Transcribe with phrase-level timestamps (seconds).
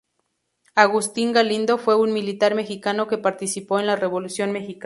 [0.73, 1.33] Agustín M.
[1.35, 4.79] Galindo fue un militar mexicano que participó en la Revolución mexicana.